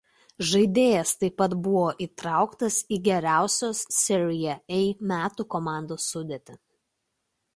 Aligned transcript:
Žaidėjas 0.51 1.09
taip 1.23 1.41
buvo 1.65 1.83
įtrauktas 2.05 2.77
į 2.97 2.99
geriausios 3.09 3.83
Serie 3.97 4.57
A 4.77 4.81
metų 5.11 5.47
komandos 5.57 6.11
sudėtį. 6.15 6.57